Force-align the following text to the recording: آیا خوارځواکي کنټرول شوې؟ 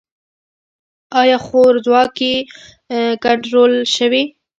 آیا 1.21 1.37
خوارځواکي 1.45 2.33
کنټرول 3.23 3.71
شوې؟ 3.95 4.23